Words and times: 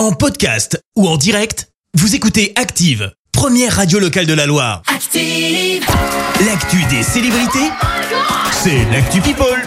En 0.00 0.12
podcast 0.12 0.82
ou 0.96 1.06
en 1.06 1.18
direct, 1.18 1.68
vous 1.92 2.14
écoutez 2.14 2.54
Active, 2.56 3.12
première 3.32 3.76
radio 3.76 3.98
locale 3.98 4.24
de 4.24 4.32
la 4.32 4.46
Loire. 4.46 4.80
Active. 4.86 5.84
L'actu 6.46 6.82
des 6.88 7.02
célébrités, 7.02 7.70
c'est 8.50 8.90
l'actu 8.90 9.20
People. 9.20 9.62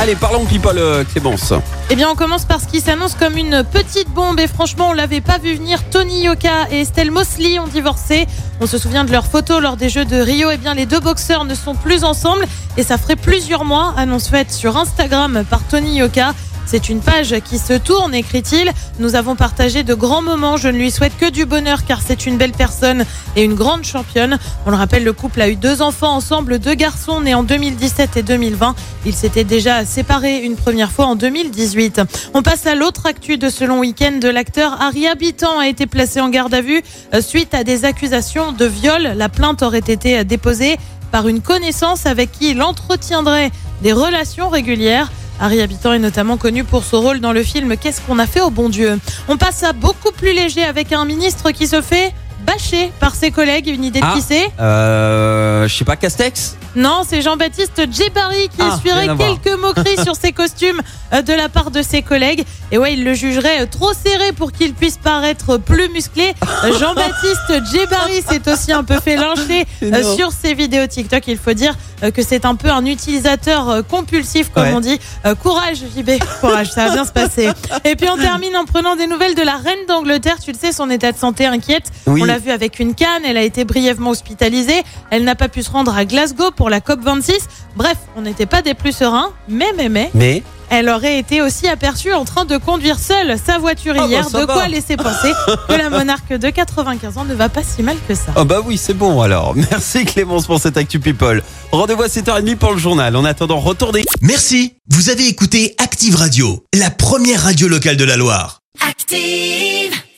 Allez, 0.00 0.14
parlons 0.14 0.44
people, 0.46 0.78
euh, 0.78 1.04
Clémence. 1.04 1.52
Eh 1.90 1.96
bien, 1.96 2.08
on 2.08 2.14
commence 2.14 2.44
par 2.44 2.60
ce 2.60 2.66
qui 2.68 2.80
s'annonce 2.80 3.14
comme 3.14 3.36
une 3.36 3.64
petite 3.64 4.08
bombe. 4.10 4.38
Et 4.38 4.46
franchement, 4.46 4.90
on 4.90 4.92
l'avait 4.92 5.20
pas 5.20 5.38
vu 5.38 5.54
venir. 5.54 5.82
Tony 5.90 6.22
Yoka 6.22 6.68
et 6.70 6.82
Estelle 6.82 7.10
Mosley 7.10 7.58
ont 7.58 7.66
divorcé. 7.66 8.26
On 8.60 8.66
se 8.66 8.78
souvient 8.78 9.04
de 9.04 9.10
leurs 9.10 9.26
photos 9.26 9.60
lors 9.60 9.76
des 9.76 9.88
Jeux 9.88 10.04
de 10.04 10.16
Rio. 10.16 10.50
Eh 10.52 10.56
bien, 10.56 10.74
les 10.74 10.86
deux 10.86 11.00
boxeurs 11.00 11.44
ne 11.44 11.54
sont 11.54 11.74
plus 11.74 12.04
ensemble. 12.04 12.46
Et 12.76 12.84
ça 12.84 12.96
ferait 12.96 13.16
plusieurs 13.16 13.64
mois. 13.64 13.92
Annonce 13.96 14.28
faite 14.28 14.52
sur 14.52 14.76
Instagram 14.76 15.44
par 15.50 15.66
Tony 15.66 15.98
Yoka. 15.98 16.32
C'est 16.70 16.90
une 16.90 17.00
page 17.00 17.34
qui 17.46 17.56
se 17.56 17.72
tourne, 17.72 18.14
écrit-il. 18.14 18.70
Nous 18.98 19.14
avons 19.14 19.36
partagé 19.36 19.84
de 19.84 19.94
grands 19.94 20.20
moments. 20.20 20.58
Je 20.58 20.68
ne 20.68 20.76
lui 20.76 20.90
souhaite 20.90 21.16
que 21.16 21.30
du 21.30 21.46
bonheur 21.46 21.86
car 21.86 22.02
c'est 22.06 22.26
une 22.26 22.36
belle 22.36 22.52
personne 22.52 23.06
et 23.36 23.42
une 23.42 23.54
grande 23.54 23.84
championne. 23.84 24.38
On 24.66 24.70
le 24.70 24.76
rappelle, 24.76 25.02
le 25.02 25.14
couple 25.14 25.40
a 25.40 25.48
eu 25.48 25.56
deux 25.56 25.80
enfants 25.80 26.14
ensemble, 26.14 26.58
deux 26.58 26.74
garçons 26.74 27.22
nés 27.22 27.32
en 27.32 27.42
2017 27.42 28.18
et 28.18 28.22
2020. 28.22 28.74
Ils 29.06 29.14
s'étaient 29.14 29.44
déjà 29.44 29.86
séparés 29.86 30.44
une 30.44 30.56
première 30.56 30.92
fois 30.92 31.06
en 31.06 31.16
2018. 31.16 32.02
On 32.34 32.42
passe 32.42 32.66
à 32.66 32.74
l'autre 32.74 33.06
actu 33.06 33.38
de 33.38 33.48
ce 33.48 33.64
long 33.64 33.78
week-end 33.78 34.18
de 34.20 34.28
l'acteur 34.28 34.76
Harry 34.78 35.08
Habitant 35.08 35.58
a 35.58 35.68
été 35.68 35.86
placé 35.86 36.20
en 36.20 36.28
garde 36.28 36.52
à 36.52 36.60
vue 36.60 36.82
euh, 37.14 37.22
suite 37.22 37.54
à 37.54 37.64
des 37.64 37.86
accusations 37.86 38.52
de 38.52 38.66
viol. 38.66 39.14
La 39.16 39.30
plainte 39.30 39.62
aurait 39.62 39.78
été 39.78 40.22
déposée 40.22 40.76
par 41.12 41.28
une 41.28 41.40
connaissance 41.40 42.04
avec 42.04 42.30
qui 42.30 42.50
il 42.50 42.60
entretiendrait 42.60 43.50
des 43.80 43.94
relations 43.94 44.50
régulières. 44.50 45.10
Harry 45.40 45.60
Habitant 45.60 45.92
est 45.92 45.98
notamment 46.00 46.36
connu 46.36 46.64
pour 46.64 46.84
son 46.84 47.00
rôle 47.00 47.20
dans 47.20 47.32
le 47.32 47.42
film 47.42 47.76
Qu'est-ce 47.76 48.00
qu'on 48.00 48.18
a 48.18 48.26
fait 48.26 48.40
au 48.40 48.50
bon 48.50 48.68
Dieu? 48.68 48.98
On 49.28 49.36
passe 49.36 49.62
à 49.62 49.72
beaucoup 49.72 50.10
plus 50.10 50.32
léger 50.32 50.64
avec 50.64 50.92
un 50.92 51.04
ministre 51.04 51.52
qui 51.52 51.66
se 51.66 51.80
fait 51.80 52.12
bâcher 52.40 52.92
par 53.00 53.14
ses 53.14 53.30
collègues. 53.30 53.68
Une 53.68 53.84
idée 53.84 54.00
de 54.00 54.04
Ah. 54.06 54.14
qui 54.14 54.22
c'est 54.22 54.48
Euh, 54.60 55.66
je 55.68 55.74
sais 55.74 55.84
pas, 55.84 55.96
Castex 55.96 56.56
Non, 56.76 57.02
c'est 57.08 57.22
Jean-Baptiste 57.22 57.82
Djebari 57.90 58.48
qui 58.48 58.56
Ah, 58.60 58.74
essuierait 58.76 59.00
rien 59.02 59.12
à 59.12 59.14
voir. 59.14 59.28
quelques 59.42 59.58
moqueries 59.58 60.02
sur 60.04 60.14
ses 60.14 60.32
costumes 60.40 60.80
euh, 61.12 61.22
de 61.22 61.32
la 61.32 61.48
part 61.48 61.70
de 61.70 61.82
ses 61.82 62.02
collègues. 62.02 62.44
Et 62.70 62.78
ouais, 62.78 62.92
il 62.92 63.04
le 63.04 63.14
jugerait 63.14 63.62
euh, 63.62 63.66
trop 63.66 63.92
serré 63.94 64.32
pour 64.32 64.52
qu'il 64.52 64.74
puisse 64.74 64.96
paraître 64.98 65.56
plus 65.56 65.88
musclé. 65.88 66.34
Euh, 66.64 66.78
Jean-Baptiste 66.78 67.72
Djebari 67.72 68.22
s'est 68.28 68.48
aussi 68.50 68.72
un 68.72 68.84
peu 68.84 69.00
fait 69.00 69.16
lyncher 69.16 69.66
euh, 69.82 70.16
sur 70.16 70.30
ses 70.30 70.54
vidéos 70.54 70.86
TikTok. 70.86 71.26
Il 71.26 71.38
faut 71.38 71.54
dire 71.54 71.74
euh, 72.04 72.10
que 72.10 72.22
c'est 72.22 72.44
un 72.44 72.54
peu 72.54 72.68
un 72.70 72.84
utilisateur 72.84 73.68
euh, 73.70 73.82
compulsif, 73.82 74.50
comme 74.50 74.64
Ouais. 74.64 74.72
on 74.74 74.80
dit. 74.80 75.00
Euh, 75.26 75.34
courage, 75.34 75.78
JB, 75.96 76.10
courage, 76.40 76.70
ça 76.70 76.86
va 76.88 76.92
bien 76.94 77.04
se 77.04 77.12
passer. 77.12 77.48
Et 77.84 77.96
puis 77.96 78.08
on 78.10 78.16
termine 78.18 78.54
en 78.56 78.64
prenant 78.66 78.94
des 78.94 79.06
nouvelles 79.06 79.34
de 79.34 79.42
la 79.42 79.56
reine 79.56 79.86
d'Angleterre. 79.88 80.36
Tu 80.44 80.52
le 80.52 80.58
sais, 80.58 80.70
son 80.72 80.90
état 80.90 81.10
de 81.12 81.18
santé 81.18 81.46
inquiète. 81.46 81.84
Oui. 82.06 82.20
On 82.22 82.27
l'a 82.28 82.38
vu 82.38 82.50
avec 82.50 82.78
une 82.78 82.94
canne, 82.94 83.22
elle 83.24 83.36
a 83.36 83.42
été 83.42 83.64
brièvement 83.64 84.10
hospitalisée. 84.10 84.82
Elle 85.10 85.24
n'a 85.24 85.34
pas 85.34 85.48
pu 85.48 85.62
se 85.62 85.70
rendre 85.70 85.96
à 85.96 86.04
Glasgow 86.04 86.50
pour 86.52 86.70
la 86.70 86.80
COP26. 86.80 87.32
Bref, 87.76 87.96
on 88.16 88.22
n'était 88.22 88.46
pas 88.46 88.62
des 88.62 88.74
plus 88.74 88.92
sereins, 88.92 89.30
mais, 89.48 89.72
mais, 89.76 89.88
mais, 89.88 90.10
Mais 90.14 90.42
elle 90.70 90.88
aurait 90.90 91.18
été 91.18 91.40
aussi 91.40 91.66
aperçue 91.66 92.12
en 92.12 92.24
train 92.26 92.44
de 92.44 92.56
conduire 92.58 92.98
seule 92.98 93.36
sa 93.42 93.58
voiture 93.58 93.94
Ah 93.96 94.00
bah, 94.02 94.06
hier. 94.06 94.26
de 94.30 94.36
va. 94.38 94.46
quoi 94.46 94.68
laisser 94.68 94.96
penser 94.96 95.32
que 95.68 95.72
la 95.74 95.88
monarque 95.90 96.32
de 96.32 96.50
95 96.50 97.16
ans 97.18 97.24
ne 97.24 97.34
va 97.34 97.48
pas 97.48 97.62
si 97.62 97.82
mal 97.82 97.96
que 98.06 98.14
ça. 98.14 98.32
Oh 98.36 98.44
bah 98.44 98.60
oui, 98.64 98.76
c'est 98.76 98.92
bon 98.94 99.20
alors. 99.22 99.54
Merci 99.70 100.04
Clémence 100.04 100.46
pour 100.46 100.60
cette 100.60 100.76
Actu 100.76 101.00
People. 101.00 101.42
Rendez-vous 101.72 102.02
à 102.02 102.08
7h30 102.08 102.56
pour 102.56 102.72
le 102.72 102.78
journal. 102.78 103.16
En 103.16 103.24
attendant, 103.24 103.60
retournez. 103.60 104.04
Merci, 104.20 104.74
vous 104.90 105.08
avez 105.08 105.26
écouté 105.26 105.74
Active 105.78 106.16
Radio, 106.16 106.62
la 106.74 106.90
première 106.90 107.42
radio 107.44 107.66
locale 107.68 107.96
de 107.96 108.04
la 108.04 108.16
Loire. 108.16 108.60
Active. 108.86 109.98